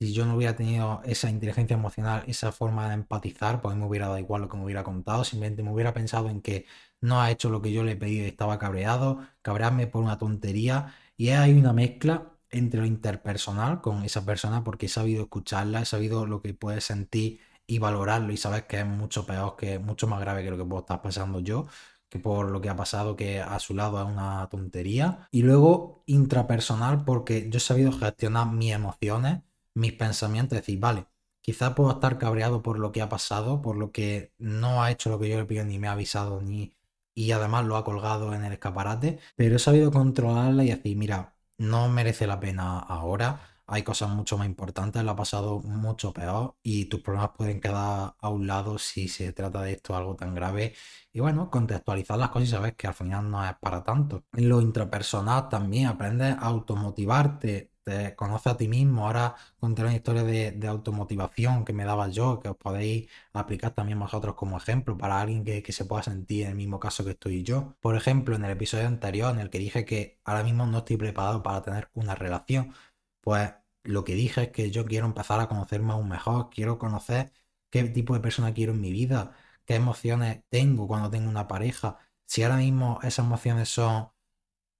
[0.00, 4.06] si yo no hubiera tenido esa inteligencia emocional, esa forma de empatizar, pues me hubiera
[4.06, 6.66] dado igual lo que me hubiera contado, simplemente me hubiera pensado en que
[7.00, 10.18] no ha hecho lo que yo le he pedido y estaba cabreado, cabrearme por una
[10.18, 15.82] tontería y hay una mezcla entre lo interpersonal con esa persona porque he sabido escucharla,
[15.82, 19.78] he sabido lo que puede sentir y valorarlo y sabes que es mucho peor, que
[19.78, 21.68] mucho más grave que lo que puedo estar pasando yo,
[22.08, 25.28] que por lo que ha pasado que a su lado es una tontería.
[25.30, 29.42] Y luego intrapersonal porque yo he sabido gestionar mis emociones,
[29.74, 31.06] mis pensamientos, decir, vale,
[31.42, 35.10] quizá puedo estar cabreado por lo que ha pasado, por lo que no ha hecho
[35.10, 36.74] lo que yo le pido ni me ha avisado ni
[37.14, 41.34] y además lo ha colgado en el escaparate, pero he sabido controlarla y decir, mira,
[41.58, 43.40] no merece la pena ahora.
[43.70, 48.14] Hay cosas mucho más importantes, lo ha pasado mucho peor y tus problemas pueden quedar
[48.18, 50.74] a un lado si se trata de esto algo tan grave.
[51.12, 54.24] Y bueno, contextualizar las cosas y sabes que al final no es para tanto.
[54.32, 59.06] En lo intrapersonal también aprendes a automotivarte, te conoces a ti mismo.
[59.06, 63.98] Ahora contaré una historia de, automotivación que me daba yo, que os podéis aplicar también
[63.98, 67.12] vosotros como ejemplo para alguien que, que, se pueda sentir en el mismo caso que
[67.12, 67.76] estoy yo.
[67.80, 70.96] Por ejemplo, en el episodio anterior en el que dije que ahora mismo no estoy
[70.96, 72.74] preparado para tener una relación,
[73.20, 73.52] pues
[73.84, 77.32] lo que dije es que yo quiero empezar a conocerme aún mejor, quiero conocer
[77.70, 79.32] qué tipo de persona quiero en mi vida,
[79.64, 81.98] qué emociones tengo cuando tengo una pareja.
[82.26, 84.10] Si ahora mismo esas emociones son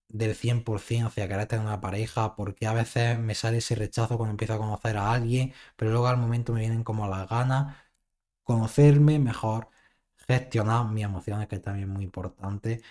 [0.08, 4.32] del 100% hacia querer tener una pareja, porque a veces me sale ese rechazo cuando
[4.32, 7.76] empiezo a conocer a alguien, pero luego al momento me vienen como las ganas,
[8.44, 9.68] conocerme mejor,
[10.28, 12.82] gestionar mis emociones, que es también muy importante.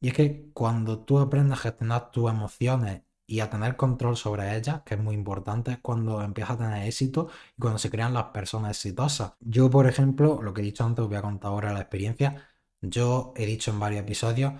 [0.00, 4.56] Y es que cuando tú aprendes a gestionar tus emociones y a tener control sobre
[4.56, 8.14] ellas, que es muy importante, es cuando empiezas a tener éxito y cuando se crean
[8.14, 9.34] las personas exitosas.
[9.40, 12.48] Yo, por ejemplo, lo que he dicho antes, os voy a contar ahora la experiencia.
[12.80, 14.54] Yo he dicho en varios episodios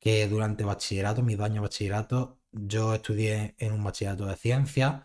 [0.00, 5.02] que durante bachillerato, mis dos años de bachillerato, yo estudié en un bachillerato de ciencias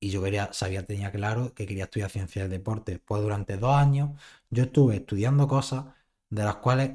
[0.00, 2.98] y yo quería, sabía, tenía claro que quería estudiar ciencias del deporte.
[3.00, 5.86] Pues durante dos años yo estuve estudiando cosas
[6.30, 6.92] de las cuales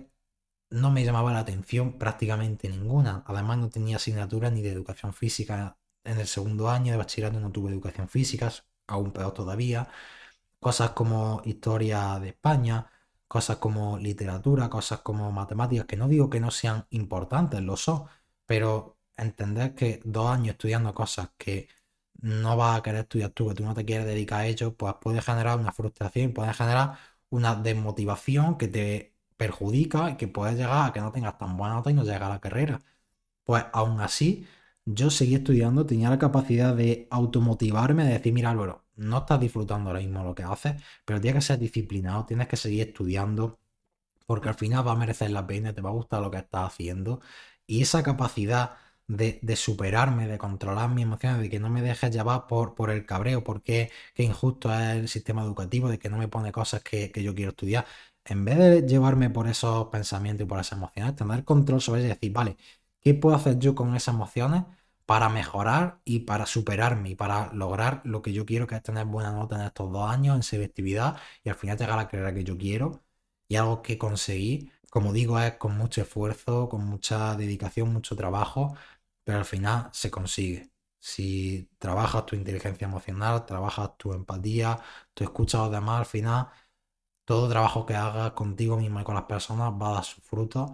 [0.74, 3.24] no me llamaba la atención prácticamente ninguna.
[3.28, 5.78] Además no tenía asignaturas ni de educación física.
[6.04, 8.52] En el segundo año de bachillerato no tuve educación física,
[8.88, 9.88] aún peor todavía.
[10.60, 12.90] Cosas como historia de España,
[13.28, 18.06] cosas como literatura, cosas como matemáticas, que no digo que no sean importantes, lo son,
[18.46, 21.68] pero entender que dos años estudiando cosas que
[22.22, 24.96] no vas a querer estudiar tú, que tú no te quieres dedicar a ello, pues
[25.02, 26.98] puede generar una frustración, puede generar
[27.30, 29.13] una desmotivación que te
[29.44, 32.24] perjudica y que puede llegar a que no tengas tan buena nota y no llegar
[32.24, 32.82] a la carrera.
[33.46, 34.48] Pues aún así,
[34.86, 39.90] yo seguí estudiando, tenía la capacidad de automotivarme, de decir, mira Álvaro, no estás disfrutando
[39.90, 43.60] ahora mismo lo que haces, pero tienes que ser disciplinado, tienes que seguir estudiando,
[44.26, 46.68] porque al final va a merecer la pena, te va a gustar lo que estás
[46.68, 47.22] haciendo
[47.68, 48.78] y esa capacidad
[49.08, 53.06] de, superarme, de controlar mis emociones, de que no me dejes llevar por, por el
[53.06, 57.12] cabreo, porque qué injusto es el sistema educativo, de que no me pone cosas que,
[57.24, 57.86] yo quiero estudiar.
[58.26, 62.12] En vez de llevarme por esos pensamientos y por esas emociones, tener control sobre ellas
[62.12, 62.58] y decir, vale,
[63.02, 64.64] ¿qué puedo hacer yo con esas emociones
[65.06, 69.06] para mejorar y para superarme y para lograr lo que yo quiero, que es tener
[69.06, 72.34] buena nota en estos dos años en selectividad y al final llegar a la carrera
[72.34, 73.04] que yo quiero
[73.48, 78.76] y algo que conseguí, como digo, es con mucho esfuerzo, con mucha dedicación, mucho trabajo,
[79.24, 80.72] pero al final se consigue.
[81.00, 84.80] Si trabajas tu inteligencia emocional, trabajas tu empatía,
[85.14, 86.48] tu escucha a los demás, al final
[87.26, 90.72] todo trabajo que hagas contigo mismo y con las personas va a dar sus frutos,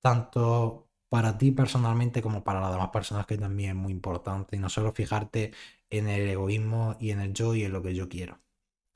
[0.00, 4.58] tanto para ti personalmente como para las demás personas, que también es muy importante, y
[4.58, 5.52] no solo fijarte
[5.90, 8.40] en el egoísmo y en el yo y en lo que yo quiero.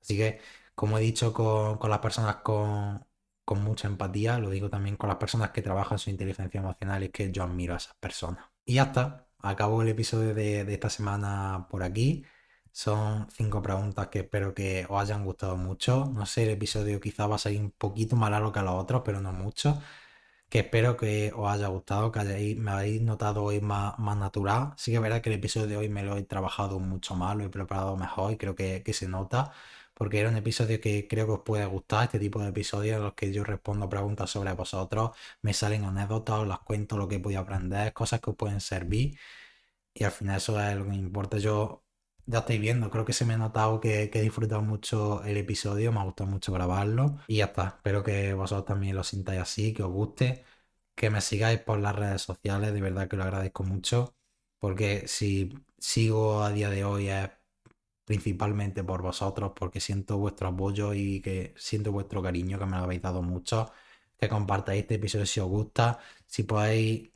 [0.03, 0.40] Así que,
[0.74, 3.07] como he dicho con, las personas con,
[3.44, 7.11] con mucha empatía, lo digo también con las personas que trabajan su inteligencia emocional, es
[7.11, 8.46] que yo admiro a esas personas.
[8.64, 12.24] Y ya está, acabo el episodio de, esta semana por aquí.
[12.72, 16.06] Son cinco preguntas que espero que os hayan gustado mucho.
[16.06, 19.02] No sé, el episodio quizá va a salir un poquito más largo que los otros,
[19.04, 19.80] pero no mucho.
[20.48, 24.72] Que espero que os haya gustado, que hayáis, me habéis notado hoy más, más natural.
[24.76, 27.36] Sí que es verdad que el episodio de hoy me lo he trabajado mucho más,
[27.36, 29.52] lo he preparado mejor y creo que, que se nota
[29.94, 33.02] porque era un episodio que creo que os puede gustar, este tipo de episodios en
[33.02, 35.10] los que yo respondo preguntas sobre vosotros,
[35.42, 38.60] me salen anécdotas, os las cuento lo que he podido aprender, cosas que os pueden
[38.60, 39.18] servir,
[39.94, 41.38] y al final eso es lo que me importa.
[41.38, 41.84] Yo
[42.29, 45.37] ya estáis viendo, creo que se me ha notado que, que he disfrutado mucho el
[45.39, 47.68] episodio, me ha gustado mucho grabarlo, y ya está.
[47.68, 50.45] Espero que vosotros también lo sintáis así, que os guste,
[50.95, 54.16] que me sigáis por las redes sociales, de verdad que lo agradezco mucho,
[54.59, 57.31] porque si sigo a día de hoy es
[58.05, 62.85] principalmente por vosotros, porque siento vuestro apoyo y que siento vuestro cariño, que me lo
[62.85, 63.70] habéis dado mucho,
[64.18, 67.11] que compartáis este episodio si os gusta, si podéis,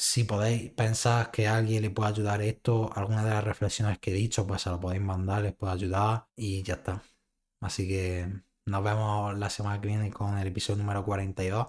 [0.00, 4.14] si podéis pensar que alguien le puede ayudar esto, alguna de las reflexiones que he
[4.14, 7.02] dicho, pues se lo podéis mandar, les puede ayudar y ya está.
[7.60, 11.66] Así que nos vemos la semana que viene con el episodio número 42,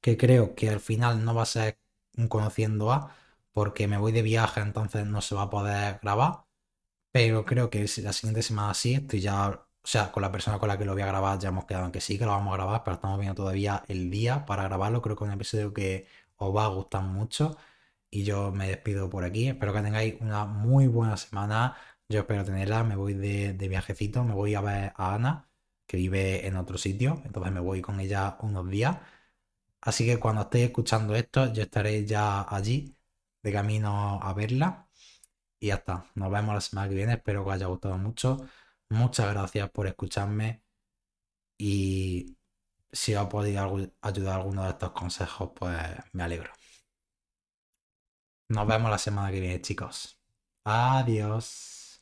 [0.00, 1.78] que creo que al final no va a ser
[2.16, 3.14] un conociendo a,
[3.52, 6.44] porque me voy de viaje, entonces no se va a poder grabar
[7.12, 10.68] pero creo que la siguiente semana sí, estoy ya, o sea, con la persona con
[10.68, 12.52] la que lo voy a grabar ya hemos quedado en que sí, que lo vamos
[12.52, 15.00] a grabar, pero estamos viendo todavía el día para grabarlo.
[15.02, 16.06] Creo que es un episodio que
[16.36, 17.56] os va a gustar mucho.
[18.14, 19.48] Y yo me despido por aquí.
[19.48, 21.76] Espero que tengáis una muy buena semana.
[22.08, 22.84] Yo espero tenerla.
[22.84, 24.22] Me voy de, de viajecito.
[24.24, 25.50] Me voy a ver a Ana,
[25.86, 27.20] que vive en otro sitio.
[27.24, 28.98] Entonces me voy con ella unos días.
[29.80, 32.96] Así que cuando estéis escuchando esto, yo estaré ya allí,
[33.42, 34.88] de camino a verla.
[35.60, 36.06] Y ya está.
[36.14, 37.14] Nos vemos la semana que viene.
[37.14, 38.38] Espero que os haya gustado mucho.
[38.90, 40.62] Muchas gracias por escucharme.
[41.58, 42.36] Y
[42.92, 45.76] si os ha podido ayudar alguno de estos consejos, pues
[46.12, 46.50] me alegro.
[48.48, 50.18] Nos vemos la semana que viene, chicos.
[50.64, 51.73] Adiós.